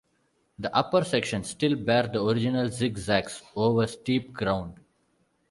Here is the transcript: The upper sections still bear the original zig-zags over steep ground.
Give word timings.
The 0.57 0.75
upper 0.75 1.03
sections 1.03 1.51
still 1.51 1.75
bear 1.75 2.07
the 2.07 2.23
original 2.25 2.69
zig-zags 2.71 3.43
over 3.55 3.85
steep 3.85 4.33
ground. 4.33 4.79